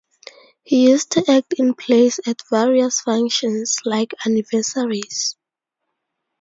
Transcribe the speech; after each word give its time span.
He 0.63 0.89
used 0.89 1.11
to 1.11 1.23
act 1.31 1.53
in 1.59 1.75
plays 1.75 2.19
at 2.25 2.41
various 2.49 3.01
functions 3.01 3.77
like 3.85 4.15
anniversaries. 4.25 5.37